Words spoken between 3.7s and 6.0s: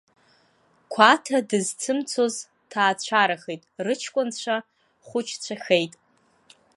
рыҷкәынцәа хәыҷцәахеит.